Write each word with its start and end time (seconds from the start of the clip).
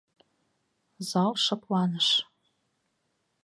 Зал 1.09 1.31
шыпланыш. 1.43 2.07